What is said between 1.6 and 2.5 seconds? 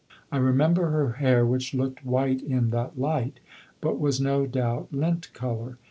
looked white